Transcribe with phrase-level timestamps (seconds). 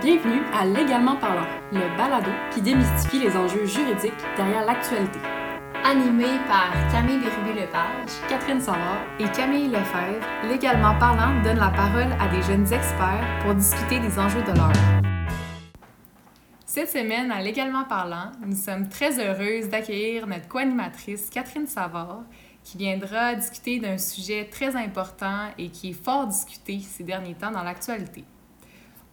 [0.00, 5.18] Bienvenue à Légalement parlant, le balado qui démystifie les enjeux juridiques derrière l'actualité.
[5.84, 12.28] Animé par Camille Bérubé-Lepage, Catherine Savard et Camille Lefebvre, Légalement parlant donne la parole à
[12.28, 15.02] des jeunes experts pour discuter des enjeux de l'heure.
[16.64, 22.22] Cette semaine, à Légalement parlant, nous sommes très heureuses d'accueillir notre co-animatrice Catherine Savard,
[22.62, 27.50] qui viendra discuter d'un sujet très important et qui est fort discuté ces derniers temps
[27.50, 28.22] dans l'actualité.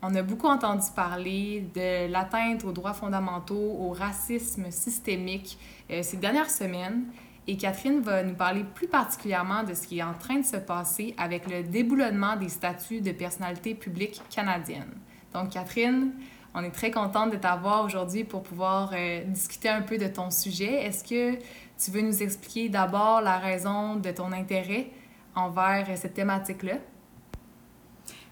[0.08, 5.58] On a beaucoup entendu parler de l'atteinte aux droits fondamentaux, au racisme systémique
[5.90, 7.05] euh, ces dernières semaines.
[7.48, 10.58] Et Catherine va nous parler plus particulièrement de ce qui est en train de se
[10.58, 14.94] passer avec le déboulonnement des statuts de personnalité publique canadienne.
[15.34, 16.12] Donc, Catherine,
[16.54, 20.30] on est très contente de t'avoir aujourd'hui pour pouvoir euh, discuter un peu de ton
[20.30, 20.85] sujet.
[20.85, 21.40] Est-ce que
[21.84, 24.91] tu veux nous expliquer d'abord la raison de ton intérêt
[25.34, 26.76] envers cette thématique-là?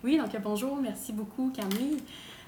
[0.04, 2.04] Oui, donc bonjour, merci beaucoup Camille.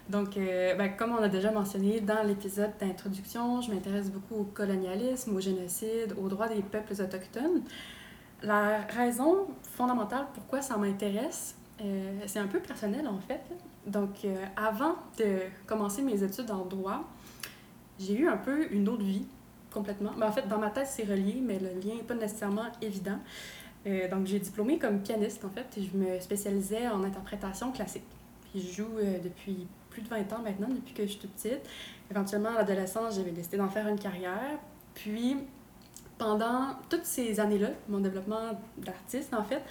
[0.09, 4.43] Donc, euh, ben, comme on a déjà mentionné dans l'épisode d'introduction, je m'intéresse beaucoup au
[4.43, 7.61] colonialisme, au génocide, aux droits des peuples autochtones.
[8.43, 13.41] La raison fondamentale pourquoi ça m'intéresse, euh, c'est un peu personnel en fait.
[13.87, 17.05] Donc, euh, avant de commencer mes études en droit,
[17.97, 19.25] j'ai eu un peu une autre vie
[19.71, 20.11] complètement.
[20.17, 23.19] Mais en fait, dans ma tête, c'est relié, mais le lien n'est pas nécessairement évident.
[23.87, 28.03] Euh, donc, j'ai diplômé comme pianiste, en fait, et je me spécialisais en interprétation classique.
[28.49, 31.31] Puis, je joue euh, depuis plus de 20 ans maintenant, depuis que je suis toute
[31.31, 31.61] petite.
[32.09, 34.59] Éventuellement, à l'adolescence, j'avais décidé d'en faire une carrière.
[34.95, 35.37] Puis,
[36.17, 39.61] pendant toutes ces années-là, mon développement d'artiste, en fait,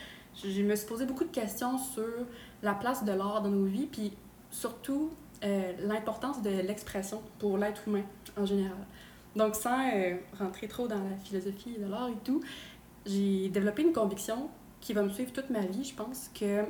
[0.42, 2.26] je, me suis posé beaucoup de questions sur
[2.62, 4.12] la place de l'art dans nos vies, puis
[4.50, 5.10] surtout
[5.42, 8.02] euh, l'importance de l'expression pour l'être humain
[8.36, 8.76] en général.
[9.36, 9.78] Donc, sans
[10.38, 12.40] rentrer trop dans la philosophie de l'art et tout,
[13.06, 14.48] j'ai développé une conviction
[14.80, 15.84] qui va me suivre toute ma vie.
[15.84, 16.64] Je pense que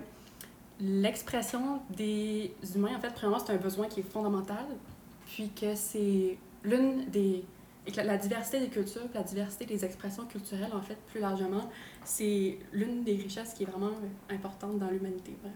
[0.80, 4.66] l'expression des humains, en fait, premièrement, c'est un besoin qui est fondamental,
[5.27, 7.44] puis que c'est l'une des...
[7.96, 11.70] La diversité des cultures, la diversité des expressions culturelles, en fait, plus largement,
[12.02, 13.90] c'est l'une des richesses qui est vraiment
[14.30, 15.36] importante dans l'humanité.
[15.42, 15.52] Bref.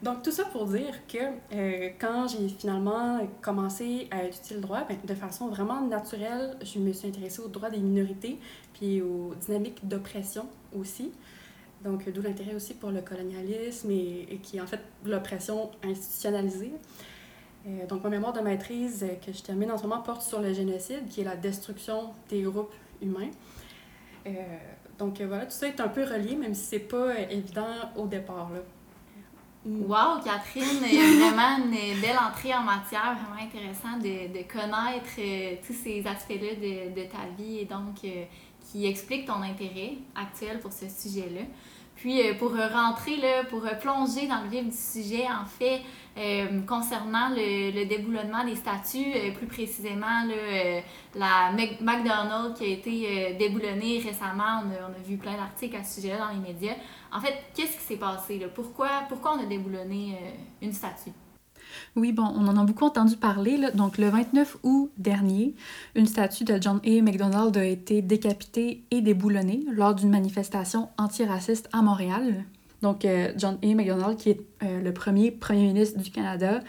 [0.00, 1.18] Donc, tout ça pour dire que
[1.52, 6.78] euh, quand j'ai finalement commencé à étudier le droit, ben, de façon vraiment naturelle, je
[6.78, 8.38] me suis intéressée aux droits des minorités,
[8.74, 10.46] puis aux dynamiques d'oppression
[10.78, 11.10] aussi.
[11.82, 16.72] Donc, d'où l'intérêt aussi pour le colonialisme et, qui est en fait l'oppression institutionnalisée.
[17.66, 20.40] Euh, donc, mon mémoire de maîtrise euh, que je termine en ce moment porte sur
[20.40, 23.30] le génocide, qui est la destruction des groupes humains.
[24.96, 27.66] donc, voilà, tout ça est un peu relié, même si c'est pas évident
[27.96, 28.50] au départ.
[28.50, 28.60] Là.
[29.66, 30.78] Wow, Catherine,
[31.18, 36.54] vraiment une belle entrée en matière, vraiment intéressant de, de connaître euh, tous ces aspects-là
[36.54, 38.24] de, de, ta vie et donc euh,
[38.60, 41.42] qui explique ton intérêt actuel pour ce sujet-là.
[41.96, 45.82] Puis euh, pour rentrer, là, pour plonger dans le vif du sujet, en fait,
[46.18, 50.82] euh, concernant le, déboulonnement des statuts, euh, plus précisément là,
[51.14, 56.18] la McDonald's qui a été déboulonnée récemment, on a, vu plein d'articles à ce sujet-là
[56.18, 56.74] dans les médias.
[57.12, 58.38] En fait, qu'est-ce qui s'est passé?
[58.38, 58.48] Là?
[58.54, 60.18] Pourquoi, pourquoi on a déboulonné
[60.60, 61.12] une statue?
[61.96, 63.56] Oui, bon, on en a beaucoup entendu parler.
[63.56, 63.70] Là.
[63.70, 65.54] Donc, le 29 août dernier,
[65.94, 67.02] une statue de John A.
[67.02, 72.44] MacDonald a été décapitée et déboulonnée lors d'une manifestation antiraciste à Montréal.
[72.82, 73.74] Donc, euh, John A.
[73.74, 76.60] MacDonald, qui est euh, le premier premier ministre du Canada,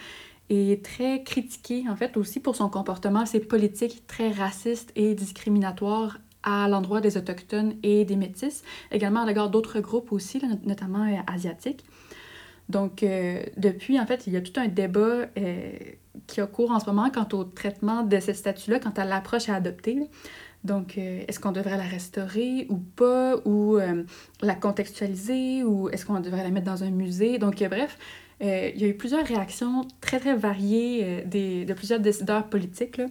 [0.50, 6.18] est très critiqué, en fait, aussi pour son comportement, ses politiques très racistes et discriminatoires
[6.42, 11.18] à l'endroit des Autochtones et des Métis, également à l'égard d'autres groupes aussi, notamment euh,
[11.28, 11.86] asiatiques.
[12.70, 13.04] Donc,
[13.58, 15.26] depuis, en fait, il y a tout un débat
[16.28, 19.50] qui a cours en ce moment quant au traitement de ce statut-là, quant à l'approche
[19.50, 19.98] à adopter.
[20.64, 23.78] Donc, euh, est-ce qu'on devrait la restaurer ou pas, ou
[24.42, 27.38] la contextualiser, ou est-ce qu'on devrait la mettre dans un musée?
[27.38, 27.98] Donc, bref,
[28.42, 32.98] il y a eu plusieurs réactions très, très variées des, de plusieurs décideurs politiques.
[32.98, 33.06] Là.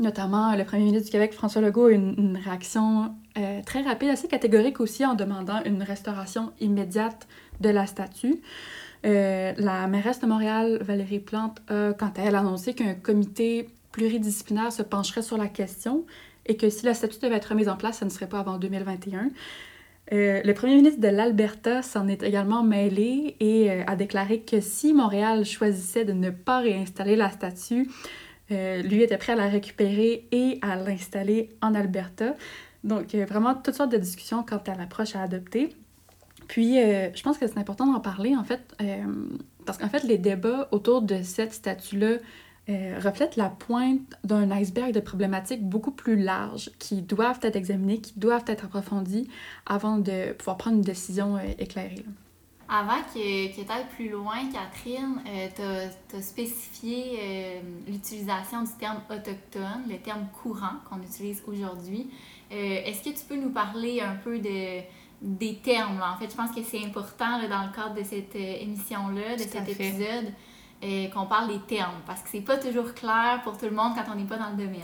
[0.00, 3.14] Notamment, le premier ministre du Québec, François Legault, a eu une, réaction
[3.66, 7.26] très rapide, assez catégorique aussi, en demandant une restauration immédiate
[7.60, 8.40] de la statue.
[9.04, 14.72] Euh, la mairesse de Montréal, Valérie Plante, a quant à elle annoncé qu'un comité pluridisciplinaire
[14.72, 16.04] se pencherait sur la question
[16.46, 18.58] et que si la statue devait être remise en place, ça ne serait pas avant
[18.58, 19.30] 2021.
[20.12, 24.60] Euh, le premier ministre de l'Alberta s'en est également mêlé et euh, a déclaré que
[24.60, 27.88] si Montréal choisissait de ne pas réinstaller la statue,
[28.50, 32.34] lui était prêt à la récupérer et à l'installer en Alberta.
[32.84, 35.74] Donc, vraiment toutes sortes de discussions quant à l'approche à adopter.
[36.48, 39.04] Puis, euh, je pense que c'est important d'en parler, en fait, euh,
[39.64, 42.18] parce qu'en fait, les débats autour de cette statue-là
[42.68, 48.00] euh, reflètent la pointe d'un iceberg de problématiques beaucoup plus larges qui doivent être examinées,
[48.00, 49.28] qui doivent être approfondies
[49.66, 52.04] avant de pouvoir prendre une décision éclairée.
[52.68, 55.48] Avant que, que tu ailles plus loin, Catherine, euh,
[56.10, 62.10] tu as, spécifié euh, l'utilisation du terme autochtone, le terme courant qu'on utilise aujourd'hui.
[62.52, 64.80] Euh, est-ce que tu peux nous parler un peu de,
[65.20, 66.02] des termes?
[66.02, 69.68] En fait, je pense que c'est important dans le cadre de cette émission-là, de cet
[69.68, 70.32] épisode,
[70.82, 74.12] qu'on parle des termes, parce que c'est pas toujours clair pour tout le monde quand
[74.12, 74.82] on n'est pas dans le domaine.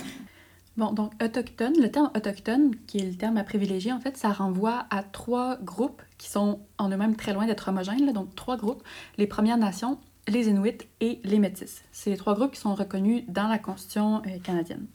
[0.76, 4.30] Bon, donc autochtone, le terme autochtone, qui est le terme à privilégier, en fait, ça
[4.30, 8.12] renvoie à trois groupes qui sont en eux-mêmes très loin d'être homogènes.
[8.12, 8.82] donc trois groupes,
[9.18, 9.98] les Premières Nations,
[10.28, 11.82] les Inuits et les Métis.
[11.92, 14.86] C'est les trois groupes qui sont reconnus dans la Constitution euh, canadienne.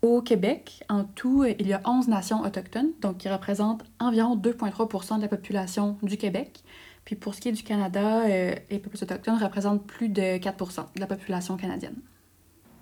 [0.00, 4.36] Au Québec, en tout, euh, il y a 11 nations autochtones, donc qui représentent environ
[4.36, 6.62] 2,3% de la population du Québec.
[7.04, 10.86] Puis pour ce qui est du Canada, euh, les peuples autochtones représentent plus de 4%
[10.94, 11.96] de la population canadienne.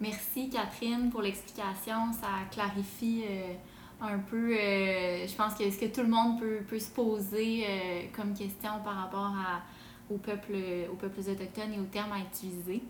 [0.01, 2.13] Merci Catherine pour l'explication.
[2.13, 3.53] Ça clarifie euh,
[4.01, 7.65] un peu, euh, je pense que ce que tout le monde peut, peut se poser
[8.15, 9.63] comme question par rapport à,
[10.13, 10.57] aux, peuples,
[10.91, 12.83] aux peuples autochtones et aux termes à utiliser.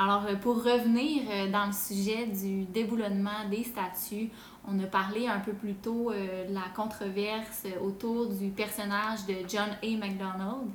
[0.00, 4.30] Alors, pour revenir dans le sujet du déboulonnement des statues,
[4.64, 9.70] on a parlé un peu plus tôt de la controverse autour du personnage de John
[9.82, 9.96] A.
[9.96, 10.68] MacDonald.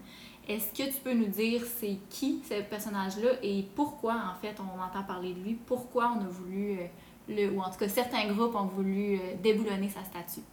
[0.46, 4.82] Est-ce que tu peux nous dire c'est qui ce personnage-là et pourquoi, en fait, on
[4.82, 5.54] entend parler de lui?
[5.54, 6.86] Pourquoi on a voulu, euh,
[7.30, 10.46] le, ou en tout cas certains groupes ont voulu euh, déboulonner sa statue?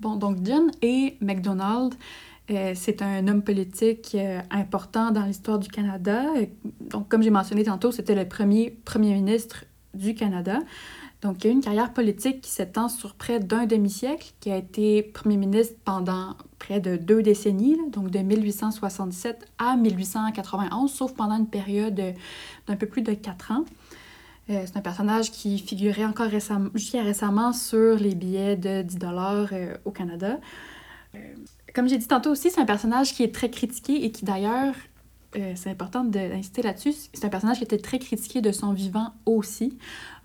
[0.00, 1.10] Bon, donc John A.
[1.20, 1.94] MacDonald,
[2.50, 4.16] euh, c'est un homme politique
[4.50, 6.24] important dans l'histoire du Canada.
[6.80, 9.64] Donc, comme j'ai mentionné tantôt, c'était le premier premier ministre
[9.94, 10.58] du Canada.
[11.24, 15.02] Donc, il a une carrière politique qui s'étend sur près d'un demi-siècle, qui a été
[15.02, 21.46] premier ministre pendant près de deux décennies, donc de 1867 à 1891, sauf pendant une
[21.46, 21.98] période
[22.66, 23.64] d'un peu plus de quatre ans.
[24.50, 28.98] Euh, c'est un personnage qui figurait encore récemment, jusqu'à récemment sur les billets de 10
[28.98, 30.38] dollars euh, au Canada.
[31.14, 31.18] Euh,
[31.74, 34.74] comme j'ai dit tantôt aussi, c'est un personnage qui est très critiqué et qui d'ailleurs,
[35.56, 39.76] c'est important d'insister là-dessus, c'est un personnage qui était très critiqué de son vivant aussi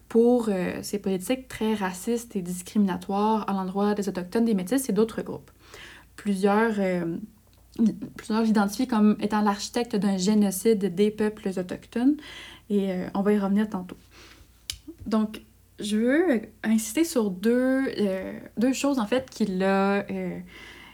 [0.10, 4.92] pour euh, ces politiques très racistes et discriminatoires à l'endroit des Autochtones, des Métis et
[4.92, 5.52] d'autres groupes.
[6.16, 7.18] Plusieurs, euh,
[8.18, 12.18] plusieurs l'identifient comme étant l'architecte d'un génocide des peuples autochtones
[12.72, 13.98] et euh, on va y revenir tantôt.
[15.06, 15.44] Donc,
[15.80, 17.84] je veux insister sur deux,
[18.58, 20.06] deux choses en fait qu'il a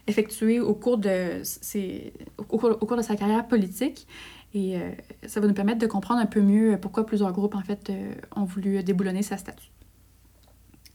[0.07, 4.07] effectuées au cours, de ses, au cours, au cours de sa carrière politique
[4.55, 4.91] et euh,
[5.27, 8.13] ça va nous permettre de comprendre un peu mieux pourquoi plusieurs groupes, en fait, euh,
[8.37, 9.69] ont voulu déboulonner sa statue.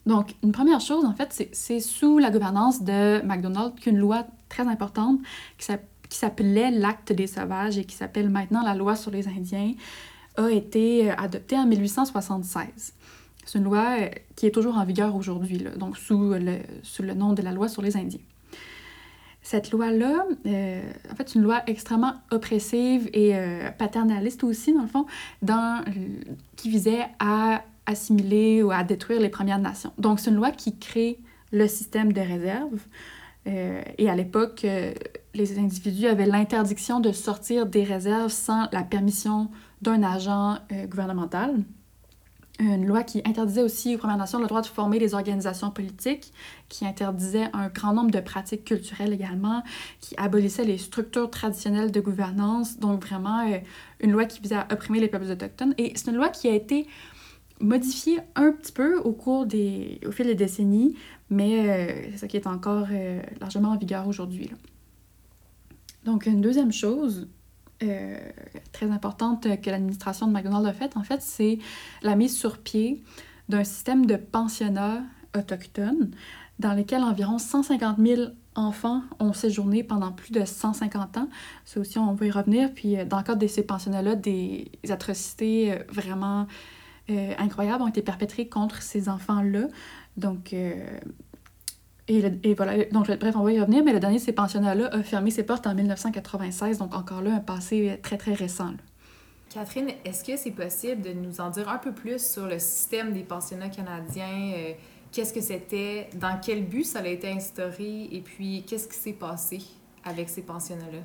[0.06, 4.66] Donc, une première chose, en fait, c'est sous la gouvernance de MacDonald qu'une loi très
[4.66, 5.20] importante
[5.58, 9.74] qui s'appelait l'Acte des sauvages et qui s'appelle maintenant la loi sur les Indiens
[10.36, 12.94] a été euh, adoptée en 1876.
[13.44, 13.96] C'est une loi
[14.36, 17.68] qui est toujours en vigueur aujourd'hui, donc sous le, sous le nom de la loi
[17.68, 18.20] sur les Indiens.
[19.42, 24.88] Cette loi-là, euh, en fait, une loi extrêmement oppressive et euh, paternaliste aussi, dans le
[24.88, 25.06] fond,
[26.56, 29.92] qui visait à assimiler ou à détruire les Premières Nations.
[29.98, 31.18] Donc, c'est une loi qui crée
[31.52, 32.80] le système de réserve.
[33.46, 34.66] Euh, et à l'époque,
[35.34, 39.50] les individus avaient l'interdiction de sortir des réserves sans la permission
[39.80, 40.58] d'un agent
[40.88, 41.64] gouvernemental
[42.60, 46.32] une loi qui interdisait aussi aux Premières Nations le droit de former des organisations politiques,
[46.68, 49.62] qui interdisait un grand nombre de pratiques culturelles également,
[50.00, 53.58] qui abolissait les structures traditionnelles de gouvernance, donc vraiment euh,
[54.00, 55.74] une loi qui visait à opprimer les peuples autochtones.
[55.78, 56.86] Et c'est une loi qui a été
[57.60, 60.96] modifiée un petit peu au cours des, au fil des décennies,
[61.28, 64.50] mais euh, c'est ça qui est encore euh, largement en vigueur aujourd'hui.
[66.04, 67.28] Donc une deuxième chose,
[67.82, 68.18] euh,
[68.72, 71.58] très importante que l'administration de McDonald's a faite, en fait, c'est
[72.02, 73.02] la mise sur pied
[73.48, 75.02] d'un système de pensionnats
[75.36, 76.10] autochtones
[76.58, 78.22] dans lequel environ 150 000
[78.54, 81.28] enfants ont séjourné pendant plus de 150 ans.
[81.64, 82.72] Ça aussi, on va y revenir.
[82.74, 86.46] Puis, euh, dans le cadre de ces pensionnats-là, des atrocités euh, vraiment
[87.38, 89.66] incroyables ont été perpétrées contre ces enfants-là.
[90.16, 90.54] Donc,
[92.10, 95.02] et, voilà, donc bref, on va y revenir, mais le dernier de ces pensionnats-là a
[95.02, 98.72] fermé ses portes en 1996, donc encore là, un passé très, très récent.
[99.52, 103.12] Catherine, est-ce que c'est possible de nous en dire un peu plus sur le système
[103.12, 104.52] des pensionnats canadiens?
[104.54, 104.72] Euh,
[105.10, 106.08] qu'est-ce que c'était?
[106.14, 108.08] Dans quel but ça a été instauré?
[108.12, 109.58] Et puis, qu'est-ce qui s'est passé
[110.04, 111.00] avec ces pensionnats-là?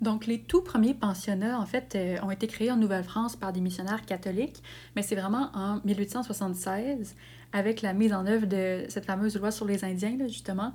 [0.00, 3.60] Donc, les tout premiers pensionnats, en fait, euh, ont été créés en Nouvelle-France par des
[3.60, 4.62] missionnaires catholiques,
[4.94, 7.14] mais c'est vraiment en 1876
[7.52, 10.72] avec la mise en œuvre de cette fameuse loi sur les Indiens, justement,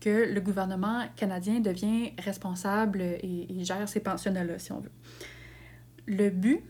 [0.00, 4.90] que le gouvernement canadien devient responsable et, gère ces pensionnats-là, si on veut.
[6.06, 6.60] Le but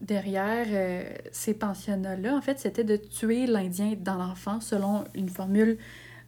[0.00, 5.76] derrière euh, ces pensionnats-là, en fait, c'était de tuer l'Indien dans l'enfant, selon une formule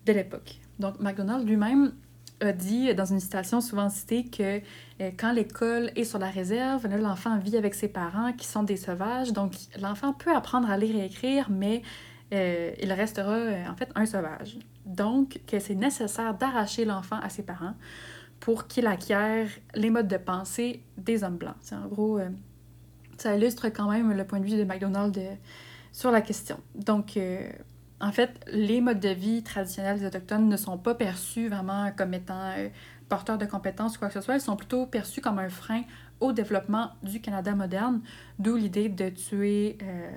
[0.04, 0.60] de l'époque.
[0.78, 1.94] Donc, McDonald lui-même
[2.40, 4.58] a dit dans une citation souvent citée que
[5.00, 8.76] euh, quand l'école est sur la réserve, l'enfant vit avec ses parents qui sont des
[8.76, 9.32] sauvages.
[9.32, 11.82] Donc, l'enfant peut apprendre à lire et écrire, mais
[12.32, 14.58] euh, il restera euh, en fait un sauvage.
[14.84, 17.74] Donc, que c'est nécessaire d'arracher l'enfant à ses parents
[18.40, 21.56] pour qu'il acquiert les modes de pensée des hommes blancs.
[21.60, 22.20] C'est en gros,
[23.16, 25.18] ça illustre quand même le point de vue de McDonald's
[25.92, 26.60] sur la question.
[26.74, 27.18] Donc,
[28.00, 32.12] en fait, les modes de vie traditionnels des Autochtones ne sont pas perçus vraiment comme
[32.14, 32.68] étant euh,
[33.08, 34.34] porteurs de compétences ou quoi que ce soit.
[34.34, 35.82] Ils sont plutôt perçus comme un frein
[36.20, 38.00] au développement du Canada moderne,
[38.38, 40.10] d'où l'idée de tuer euh,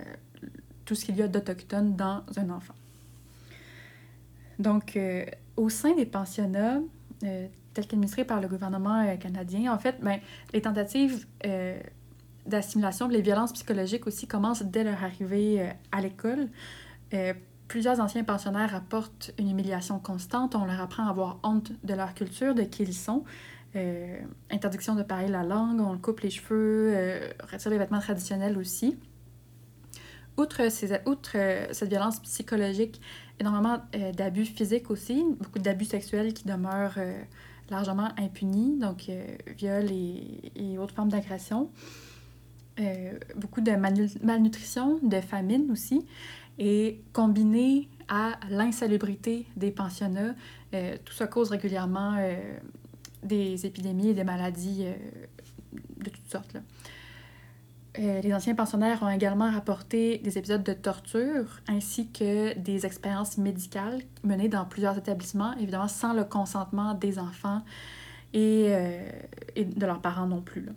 [0.85, 2.73] tout ce qu'il y a d'Autochtones dans un enfant.
[4.57, 6.79] Donc, euh, au sein des pensionnats,
[7.19, 10.19] tels qu'administrés par le gouvernement canadien, en fait, ben,
[10.53, 11.25] les tentatives
[12.45, 16.47] d'assimilation, les violences psychologiques aussi commencent dès leur arrivée à l'école.
[17.67, 20.55] Plusieurs anciens pensionnaires rapportent une humiliation constante.
[20.55, 23.25] On leur apprend à avoir honte de leur culture, de qui ils sont.
[23.75, 24.19] Euh,
[24.49, 28.97] interdiction de parler la langue, on coupe les cheveux, euh, retire les vêtements traditionnels aussi.
[30.37, 33.01] Outre, euh, cette violence psychologique,
[33.39, 36.99] énormément euh, d'abus physiques aussi, beaucoup d'abus sexuels qui demeurent
[37.69, 39.11] largement impunis, donc
[39.57, 41.69] viol et, et, autres formes d'agression.
[43.35, 43.71] beaucoup de
[44.23, 46.05] malnutrition, de famine aussi.
[46.59, 50.33] Et combiné à l'insalubrité des pensionnats,
[50.73, 52.57] euh, tout ça cause régulièrement euh,
[53.23, 54.93] des épidémies et des maladies euh,
[56.03, 56.57] de toutes sortes.
[57.99, 64.03] Les anciens pensionnaires ont également rapporté des épisodes de torture ainsi que des expériences médicales
[64.23, 67.63] menées dans plusieurs établissements, évidemment sans le consentement des enfants
[68.33, 68.69] et,
[69.55, 70.67] de leurs parents non plus.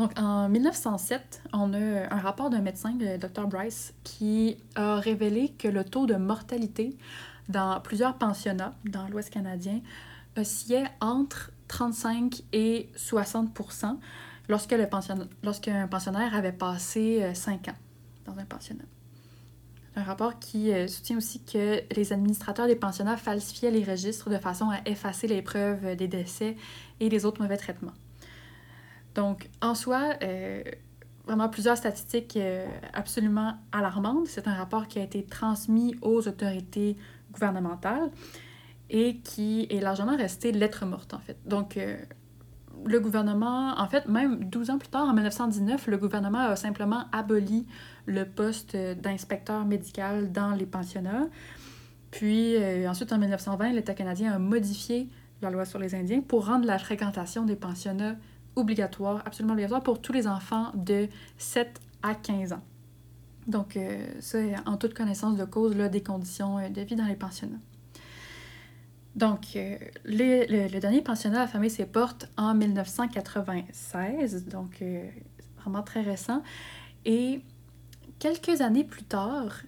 [0.00, 1.78] Donc, en 1907, on a
[2.10, 3.46] un rapport d'un médecin, le Dr.
[3.46, 6.96] Bryce, qui a révélé que le taux de mortalité
[7.50, 9.82] dans plusieurs pensionnats dans l'Ouest canadien
[10.38, 13.50] oscillait entre 35 et 60
[14.48, 14.88] lorsque le
[15.42, 17.74] lorsqu'un pensionnaire avait passé 5 euh, ans
[18.24, 18.84] dans un pensionnat.
[19.96, 24.38] Un rapport qui euh, soutient aussi que les administrateurs des pensionnats falsifiaient les registres de
[24.38, 26.56] façon à effacer les preuves des décès
[27.00, 27.92] et les autres mauvais traitements.
[29.14, 30.62] Donc, en soi, euh,
[31.26, 34.26] vraiment plusieurs statistiques euh, absolument alarmantes.
[34.26, 36.96] C'est un rapport qui a été transmis aux autorités
[37.32, 38.10] gouvernementales
[38.88, 41.36] et qui est largement resté lettre morte, en fait.
[41.46, 41.96] Donc, euh,
[42.86, 47.04] le gouvernement, en fait, même 12 ans plus tard, en 1919, le gouvernement a simplement
[47.12, 47.66] aboli
[48.06, 51.26] le poste d'inspecteur médical dans les pensionnats.
[52.10, 52.56] Puis,
[52.88, 55.10] ensuite, en 1920, l'État canadien a modifié
[55.42, 58.16] la loi sur les Indiens pour rendre la fréquentation des pensionnats
[58.56, 62.62] obligatoire, absolument obligatoire pour tous les enfants de 7 à 15 ans.
[63.46, 67.06] Donc, euh, ça, en toute connaissance de cause là, des conditions euh, de vie dans
[67.06, 67.58] les pensionnats.
[69.16, 74.82] Donc, euh, le, dernier pensionnat a fermé ses portes en 1996, donc
[75.60, 76.42] vraiment très récent.
[77.04, 77.42] Et
[78.20, 79.62] quelques années plus tard,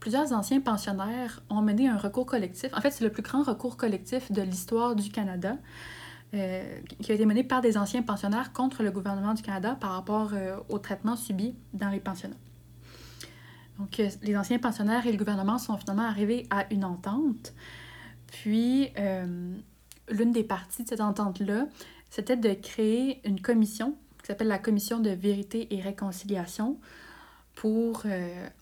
[0.00, 2.70] plusieurs anciens pensionnaires ont mené un recours collectif.
[2.74, 5.58] En fait, c'est le plus grand recours collectif de l'histoire du Canada.
[6.34, 9.92] Euh, qui a été menée par des anciens pensionnaires contre le gouvernement du Canada par
[9.92, 12.38] rapport euh, au traitement subi dans les pensionnats.
[13.78, 17.52] Donc, euh, les anciens pensionnaires et le gouvernement sont finalement arrivés à une entente.
[18.28, 18.88] Puis,
[20.08, 21.66] l'une des parties de cette entente-là,
[22.08, 26.78] c'était de créer une commission qui s'appelle la Commission de vérité et réconciliation
[27.54, 28.04] pour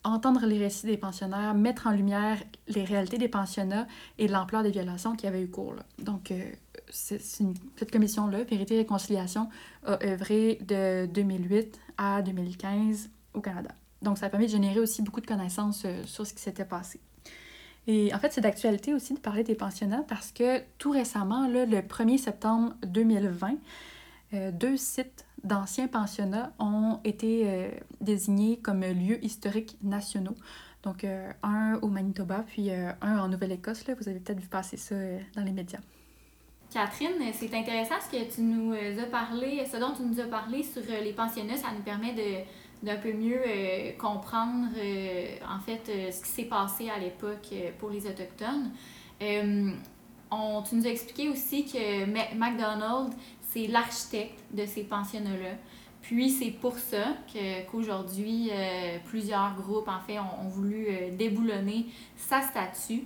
[0.03, 3.87] entendre les récits des pensionnaires, mettre en lumière les réalités des pensionnats
[4.19, 5.77] et l'ampleur des violations qui avaient eu cours.
[6.01, 6.33] Donc,
[6.91, 9.49] cette commission-là, Vérité et Réconciliation,
[9.85, 13.71] a œuvré de 2008 à 2015 au Canada.
[14.03, 16.65] Donc, ça a permis de générer aussi beaucoup de connaissances euh, sur ce qui s'était
[16.65, 17.01] passé.
[17.87, 21.65] Et en fait, c'est d'actualité aussi de parler des pensionnats parce que tout récemment, le
[21.81, 23.55] 1er septembre 2020,
[24.33, 27.71] euh, deux sites d'anciens pensionnats ont été euh,
[28.01, 30.37] désignés comme lieux historiques nationaux.
[30.83, 31.07] Donc,
[31.43, 33.85] un au Manitoba, puis un en Nouvelle-Écosse.
[34.01, 34.95] Vous avez peut-être vu passer ça
[35.37, 35.81] dans les médias.
[36.73, 40.27] Catherine, c'est intéressant ce que tu nous euh, as parlé, ce dont tu nous as
[40.27, 41.57] parlé sur euh, les pensionnats.
[41.57, 44.69] Ça nous permet de, d'un peu mieux euh, comprendre
[45.49, 48.71] en fait ce qui s'est passé à l'époque pour les Autochtones.
[50.31, 53.13] on, tu nous as expliqué aussi que McDonald,
[53.51, 55.57] c'est l'architecte de ces pensionnats-là.
[56.03, 58.51] Puis c'est pour ça qu'aujourd'hui,
[59.07, 60.87] plusieurs groupes, en fait, ont, voulu
[61.19, 61.87] déboulonner
[62.17, 63.03] sa statue.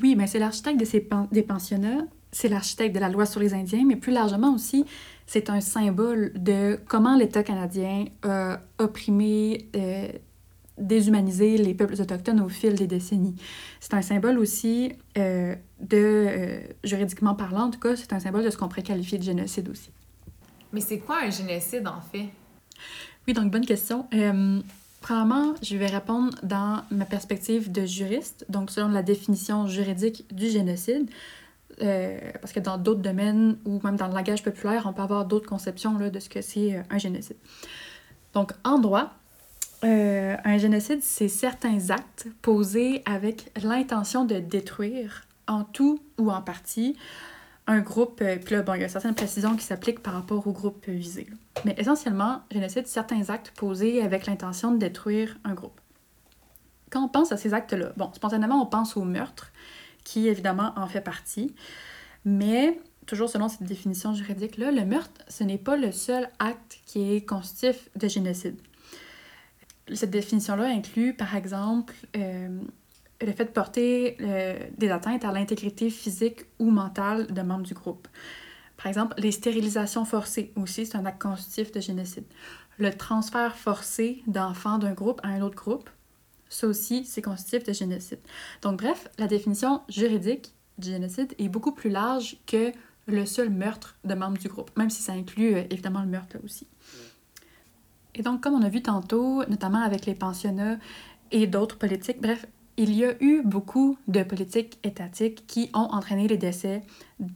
[0.00, 3.54] Oui, mais c'est l'architecte de ces des pensionnats c'est l'architecte de la loi sur les
[3.54, 4.84] Indiens, mais plus largement aussi,
[5.26, 10.08] c'est un symbole de comment l'État canadien a opprimé euh,
[10.78, 13.36] déshumaniser les peuples autochtones au fil des décennies.
[13.78, 15.56] C'est un symbole aussi de,
[16.82, 19.68] juridiquement parlant, en tout cas, c'est un symbole de ce qu'on pourrait qualifier de génocide
[19.68, 19.90] aussi.
[20.72, 22.28] Mais c'est quoi un génocide en fait?
[23.28, 24.06] Oui, donc bonne question.
[25.02, 30.48] Premièrement, je vais répondre dans ma perspective de juriste, donc selon la définition juridique du
[30.48, 31.10] génocide,
[31.80, 35.24] euh, parce que dans d'autres domaines ou même dans le langage populaire, on peut avoir
[35.24, 37.36] d'autres conceptions là, de ce que c'est euh, un génocide.
[38.34, 39.12] Donc, en droit,
[39.84, 46.40] euh, un génocide, c'est certains actes posés avec l'intention de détruire en tout ou en
[46.40, 46.96] partie
[47.66, 50.46] un groupe, euh, puis là, bon, il y a certaines précisions qui s'appliquent par rapport
[50.46, 51.26] au groupe visé.
[51.64, 55.80] Mais essentiellement, génocide, certains actes posés avec l'intention de détruire un groupe.
[56.90, 59.52] Quand on pense à ces actes-là, bon, spontanément, on pense au meurtre,
[60.04, 61.54] qui évidemment en fait partie,
[62.24, 67.12] mais toujours selon cette définition juridique-là, le meurtre, ce n'est pas le seul acte qui
[67.12, 68.56] est constitutif de génocide.
[69.92, 72.60] Cette définition-là inclut, par exemple, euh,
[73.20, 77.74] le fait de porter euh, des atteintes à l'intégrité physique ou mentale de membres du
[77.74, 78.08] groupe.
[78.76, 82.24] Par exemple, les stérilisations forcées aussi, c'est un acte constitutif de génocide.
[82.78, 85.90] Le transfert forcé d'enfants d'un groupe à un autre groupe,
[86.54, 88.18] ça aussi, c'est constitutif de génocide.
[88.62, 92.72] Donc, bref, la définition juridique du génocide est beaucoup plus large que
[93.06, 96.36] le seul meurtre de membres du groupe, même si ça inclut euh, évidemment le meurtre
[96.44, 96.66] aussi.
[98.14, 100.78] Et donc, comme on a vu tantôt, notamment avec les pensionnats
[101.30, 106.26] et d'autres politiques, bref, il y a eu beaucoup de politiques étatiques qui ont entraîné
[106.28, 106.82] les décès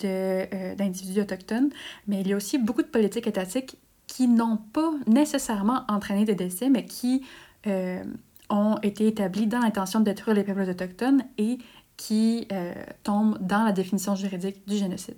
[0.05, 1.71] euh, d'individus autochtones,
[2.07, 6.35] mais il y a aussi beaucoup de politiques étatiques qui n'ont pas nécessairement entraîné des
[6.35, 7.25] décès, mais qui
[7.67, 8.03] euh,
[8.51, 11.59] ont été établies dans l'intention de détruire les peuples autochtones et
[11.97, 15.17] qui euh, tombent dans la définition juridique du génocide.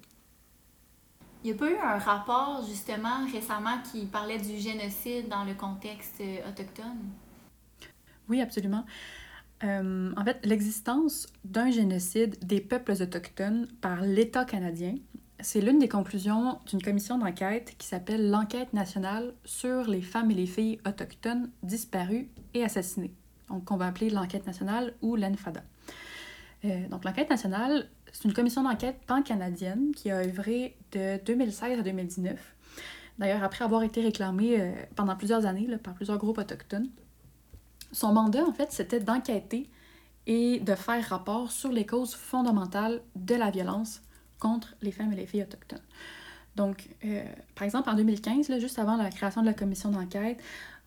[1.44, 5.54] Il n'y a pas eu un rapport justement récemment qui parlait du génocide dans le
[5.54, 6.98] contexte autochtone?
[8.28, 8.84] Oui, absolument.
[9.64, 14.94] Euh, en fait, l'existence d'un génocide des peuples autochtones par l'État canadien,
[15.40, 20.34] c'est l'une des conclusions d'une commission d'enquête qui s'appelle l'Enquête nationale sur les femmes et
[20.34, 23.14] les filles autochtones disparues et assassinées,
[23.64, 25.62] qu'on va appeler l'Enquête nationale ou l'ENFADA.
[26.64, 31.82] Euh, donc l'Enquête nationale, c'est une commission d'enquête pan-canadienne qui a œuvré de 2016 à
[31.82, 32.54] 2019.
[33.18, 36.88] D'ailleurs, après avoir été réclamée euh, pendant plusieurs années par plusieurs groupes autochtones.
[37.92, 39.70] Son mandat, en fait, c'était d'enquêter
[40.26, 44.02] et de faire rapport sur les causes fondamentales de la violence
[44.38, 45.82] contre les femmes et les filles autochtones.
[46.54, 50.40] Donc, euh, par exemple, en 2015, là, juste avant la création de la commission d'enquête,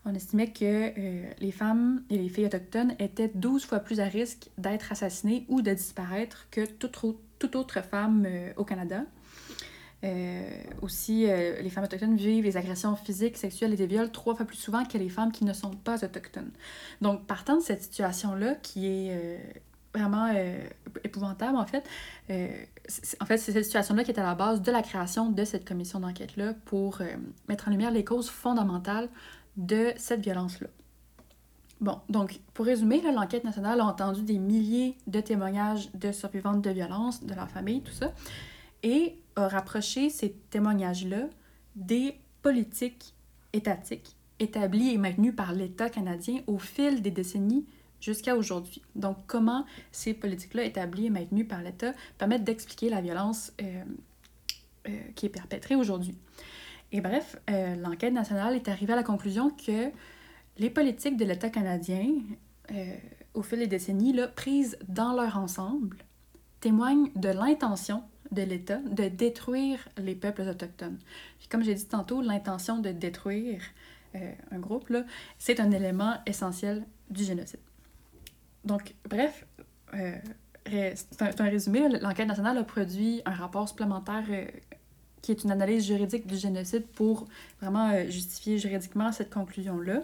[0.04, 4.06] on estimait que euh, les femmes et les filles autochtones étaient 12 fois plus à
[4.06, 9.04] risque d'être assassinées ou de disparaître que toute, autre femme euh, au Canada.
[10.04, 10.42] Euh,
[10.80, 14.56] aussi, les femmes autochtones vivent les agressions physiques, sexuelles et des viols trois fois plus
[14.56, 16.50] souvent que les femmes qui ne sont pas autochtones.
[17.00, 19.38] Donc, partant de cette situation-là, qui est
[19.94, 20.26] vraiment
[21.04, 21.84] épouvantable, en fait,
[23.20, 25.64] en fait, c'est cette situation-là qui est à la base de la création de cette
[25.64, 26.98] commission d'enquête-là pour
[27.48, 29.08] mettre en lumière les causes fondamentales
[29.56, 30.68] de cette violence-là.
[31.80, 36.70] Bon, donc, pour résumer, l'enquête nationale a entendu des milliers de témoignages de survivantes de
[36.70, 38.12] violences, de leur famille, tout ça
[38.82, 41.28] et a rapproché ces témoignages-là
[41.76, 43.14] des politiques
[43.52, 47.64] étatiques établies et maintenues par l'État canadien au fil des décennies
[48.00, 48.82] jusqu'à aujourd'hui.
[48.96, 53.84] Donc, comment ces politiques-là établies et maintenues par l'État permettent d'expliquer la violence euh,
[54.88, 56.16] euh, qui est perpétrée aujourd'hui.
[56.92, 59.90] Et bref, euh, l'enquête nationale est arrivée à la conclusion que
[60.58, 62.06] les politiques de l'État canadien,
[63.34, 65.96] au fil des décennies, là, prises dans leur ensemble,
[66.60, 70.98] témoignent de l'intention de l'État de détruire les peuples autochtones.
[71.38, 73.62] Puis comme j'ai dit tantôt, l'intention de détruire
[74.14, 74.92] euh, un groupe,
[75.38, 77.60] c'est un élément essentiel du génocide.
[78.64, 79.46] Donc, bref,
[79.94, 80.18] euh,
[80.66, 81.88] c'est un, résumé.
[82.00, 84.46] L'enquête nationale a produit un rapport supplémentaire euh,
[85.22, 87.26] qui est une analyse juridique du génocide pour
[87.60, 90.02] vraiment justifier juridiquement cette conclusion-là.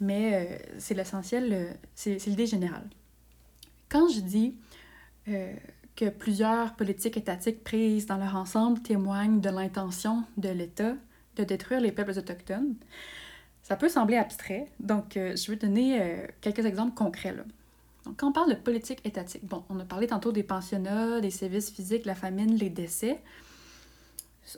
[0.00, 2.84] Mais c'est l'essentiel, c'est l'idée générale.
[3.88, 4.54] Quand je dis
[5.24, 10.94] que plusieurs politiques étatiques prises dans leur ensemble témoignent de l'intention de l'État
[11.36, 12.74] de détruire les peuples autochtones.
[13.62, 17.34] Ça peut sembler abstrait, donc euh, je vais donner euh, quelques exemples concrets.
[18.04, 21.30] Donc, quand on parle de politique étatique, bon, on a parlé tantôt des pensionnats, des
[21.30, 23.20] services physiques, la famine, les décès.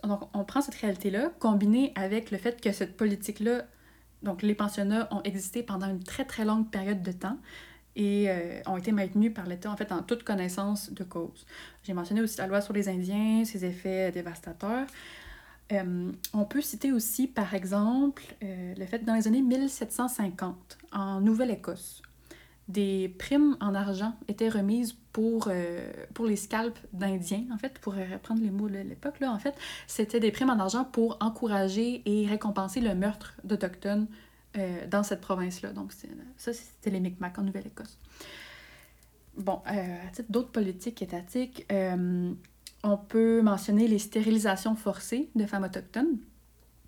[0.05, 3.65] Donc, on prend cette réalité-là, combinée avec le fait que cette politique-là,
[4.23, 7.39] donc les pensionnats ont existé pendant une très très longue période de temps,
[7.97, 11.47] et euh, ont été maintenus par l'État, en fait, en toute connaissance de cause.
[11.83, 14.87] J'ai mentionné aussi la loi sur les Indiens, ses effets dévastateurs.
[15.73, 21.21] Euh, on peut citer aussi, par exemple, euh, le fait dans les années 1750, en
[21.21, 22.03] Nouvelle-Écosse,
[22.69, 27.95] des primes en argent étaient remises pour, euh, pour les scalps d'Indiens, en fait, pour
[27.95, 29.55] reprendre les mots de l'époque, en fait.
[29.87, 34.07] C'était des primes en argent pour encourager et récompenser le meurtre d'Autochtones
[34.91, 35.73] dans cette province-là.
[35.73, 35.93] Donc,
[36.39, 37.99] ça, c'était les Micmacs en Nouvelle-Écosse.
[39.37, 41.67] Bon, à titre d'autres politiques étatiques,
[42.83, 46.19] on peut mentionner les stérilisations forcées de femmes autochtones.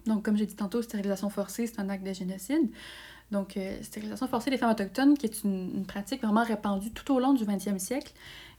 [0.07, 2.71] Donc, comme j'ai dit tantôt, stérilisation forcée, c'est un acte de génocide.
[3.31, 7.21] Donc, euh, stérilisation forcée des femmes autochtones, qui est une, pratique vraiment répandue tout au
[7.21, 8.13] long du 20e siècle,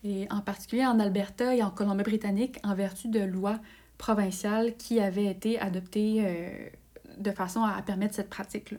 [0.03, 3.59] et en particulier en Alberta et en Colombie-Britannique, en vertu de lois
[3.97, 6.69] provinciales qui avaient été adoptées euh,
[7.17, 8.77] de façon à, permettre cette pratique-là.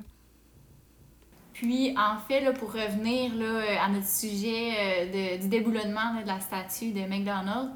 [1.53, 6.27] Puis, en fait, là, pour revenir là, à notre sujet euh, de, du déboulonnement de
[6.27, 7.71] la statue de McDonald's,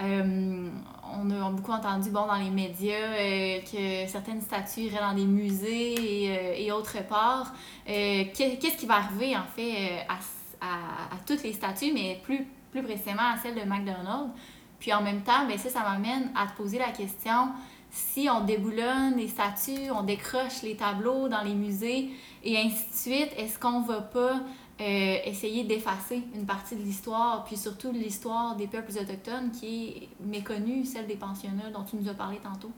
[0.00, 0.68] euh,
[1.12, 5.26] on a beaucoup entendu bon, dans les médias euh, que certaines statues iraient dans des
[5.26, 7.52] musées et, euh, et autre part.
[7.86, 10.14] Qu'est-ce qui va arriver en fait à,
[10.60, 14.32] à, toutes les statues, mais plus, plus précisément à celle de McDonald's?
[14.78, 17.48] Puis en même temps, ben, ça, ça m'amène à te poser la question
[17.90, 22.10] si on déboulonne les statues, on décroche les tableaux dans les musées
[22.44, 24.40] et ainsi de suite, est-ce qu'on va pas
[24.80, 30.08] euh, essayer d'effacer une partie de l'histoire, puis surtout l'histoire des peuples autochtones qui est
[30.24, 32.72] méconnue, celle des pensionnats dont tu nous as parlé tantôt?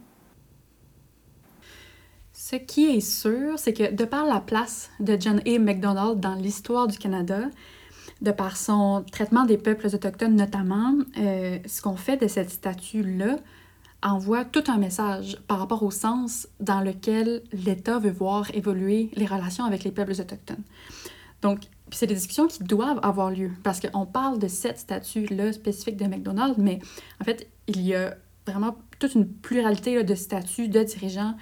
[2.33, 5.59] Ce qui est sûr, c'est que de par la place de John A.
[5.59, 7.42] MacDonald dans l'histoire du Canada,
[8.20, 13.37] de par son traitement des peuples autochtones notamment, euh, ce qu'on fait de cette statue-là
[14.03, 19.27] envoie tout un message par rapport au sens dans lequel l'État veut voir évoluer les
[19.27, 20.62] relations avec les peuples autochtones.
[21.41, 21.61] Donc,
[21.91, 26.07] c'est des discussions qui doivent avoir lieu parce qu'on parle de cette statue-là spécifique de
[26.07, 26.81] McDonald's, mais
[27.21, 28.15] en fait, il y a
[28.47, 31.35] vraiment toute une pluralité de statuts de dirigeants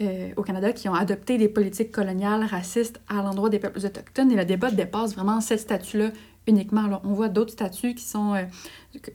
[0.00, 4.30] euh, au Canada qui ont adopté des politiques coloniales racistes à l'endroit des peuples autochtones
[4.30, 6.10] et le débat dépasse vraiment cette statue-là
[6.48, 6.84] uniquement.
[6.84, 8.44] Alors, on voit d'autres statues qui sont euh,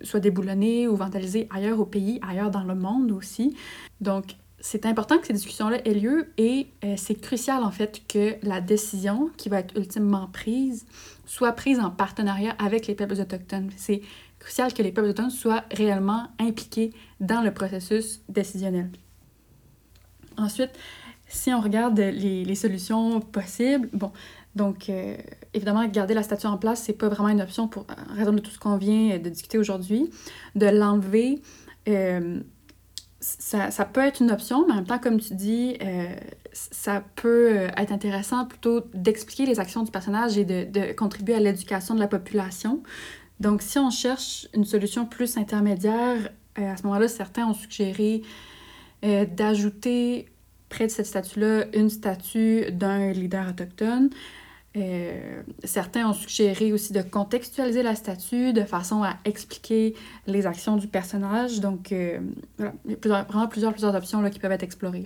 [0.01, 3.55] soit déboulonnées ou vandalisées ailleurs au pays, ailleurs dans le monde aussi.
[3.99, 8.35] Donc, c'est important que ces discussions-là aient lieu et euh, c'est crucial en fait que
[8.43, 10.85] la décision qui va être ultimement prise
[11.25, 13.71] soit prise en partenariat avec les peuples autochtones.
[13.75, 14.01] C'est
[14.39, 18.89] crucial que les peuples autochtones soient réellement impliqués dans le processus décisionnel.
[20.37, 20.71] Ensuite,
[21.27, 24.11] si on regarde les, les solutions possibles, bon,
[24.55, 25.15] donc euh,
[25.53, 27.85] évidemment, garder la statue en place, c'est pas vraiment une option pour
[28.15, 30.09] raison de tout ce qu'on vient de discuter aujourd'hui.
[30.55, 31.41] De l'enlever,
[31.87, 32.39] euh,
[33.23, 36.13] ça, ça, peut être une option, mais en même temps, comme tu dis, euh,
[36.51, 41.39] ça peut euh, être intéressant plutôt d'expliquer les actions du personnage et de, contribuer à
[41.39, 42.83] l'éducation de la population.
[43.39, 48.21] Donc, si on cherche une solution plus intermédiaire, euh, à ce moment-là, certains ont suggéré
[49.35, 50.32] d'ajouter
[50.73, 54.09] près de cette statue-là une statue d'un leader autochtone.
[54.75, 59.93] Euh, certains ont suggéré aussi de contextualiser la statue de façon à expliquer
[60.25, 61.59] les actions du personnage.
[61.59, 62.19] Donc, euh,
[62.57, 65.05] voilà, il y a plusieurs, vraiment plusieurs, plusieurs options là, qui peuvent être explorées.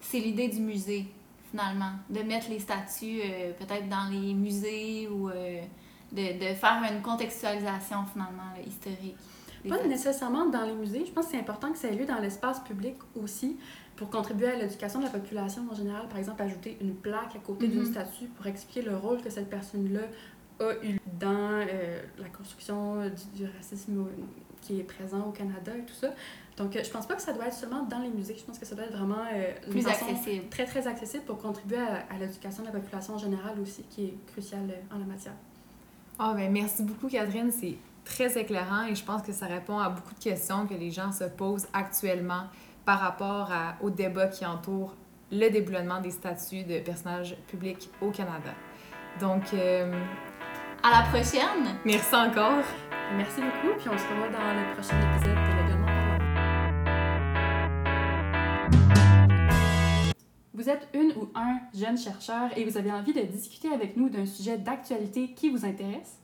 [0.00, 1.06] C'est l'idée du musée,
[1.50, 7.02] finalement, de mettre les statues euh, peut-être dans les musées ou de, de, faire une
[7.02, 9.16] contextualisation, finalement, historique.
[9.68, 11.04] Pas nécessairement dans les musées.
[11.06, 13.56] Je pense que c'est important que ça ait lieu dans l'espace public aussi
[14.02, 17.38] pour contribuer à l'éducation de la population en général, par exemple, ajouter une plaque à
[17.38, 17.92] côté d'une mhm.
[17.92, 20.00] statue pour expliquer le rôle que cette personne-là
[20.58, 22.96] a eu dans euh, la construction
[23.36, 24.06] du, racisme
[24.60, 26.08] qui est présent au Canada et tout ça.
[26.56, 28.34] Donc, euh, je pense pas que ça doit être seulement dans les musées.
[28.36, 30.48] Je pense que ça doit être vraiment euh, plus accessible.
[30.50, 34.14] très, très accessible pour contribuer à, l'éducation de la population en général aussi, qui est
[34.32, 35.34] cruciale en la matière.
[36.18, 37.52] Ah, ben merci beaucoup, Catherine.
[37.52, 40.90] C'est très éclairant et je pense que ça répond à beaucoup de questions que les
[40.90, 42.48] gens se posent actuellement
[42.84, 44.94] par rapport à, au débat qui entoure
[45.30, 48.50] le déboulonnement des statuts de personnages publics au Canada.
[49.20, 49.92] Donc, euh,
[50.82, 51.76] à la prochaine!
[51.84, 52.64] Merci encore!
[53.16, 56.18] Merci beaucoup, puis on se revoit dans le prochain épisode de Légalement parlant.
[60.54, 64.08] Vous êtes une ou un jeune chercheur et vous avez envie de discuter avec nous
[64.08, 66.20] d'un sujet d'actualité qui vous intéresse?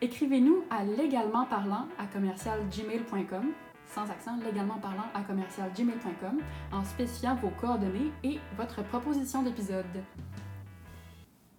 [0.00, 3.52] Écrivez-nous à légalement parlant à commercialgmail.com
[3.88, 6.40] sans accent, légalement parlant à commercialgmail.com
[6.72, 9.84] en spécifiant vos coordonnées et votre proposition d'épisode.